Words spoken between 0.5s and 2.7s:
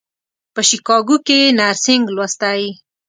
په شیکاګو کې یې نرسنګ لوستی.